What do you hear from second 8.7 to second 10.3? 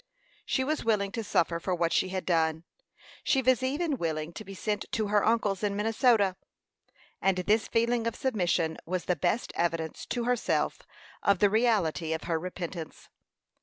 was the best evidence to